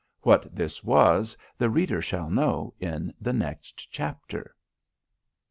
[0.21, 4.55] What this was the reader shall know in the next chapter.